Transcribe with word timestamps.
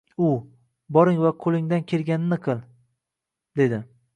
U: 0.27 0.29
"Boring 0.97 1.21
va 1.25 1.31
qo'lingdan 1.45 1.85
kelganini 1.91 2.41
qil", 2.47 2.65
dedi 3.63 3.83